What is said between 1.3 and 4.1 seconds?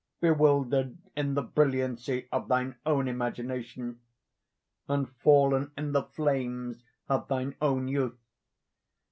the brilliancy of thine own imagination,